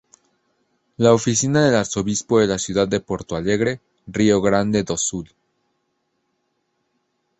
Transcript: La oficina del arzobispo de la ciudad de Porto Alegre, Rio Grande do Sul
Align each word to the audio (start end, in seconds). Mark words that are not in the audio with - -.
La 0.97 1.11
oficina 1.17 1.61
del 1.63 1.75
arzobispo 1.75 2.39
de 2.39 2.47
la 2.47 2.57
ciudad 2.57 2.87
de 2.87 3.01
Porto 3.01 3.35
Alegre, 3.35 3.81
Rio 4.07 4.41
Grande 4.41 4.81
do 4.83 4.97
Sul 4.97 5.27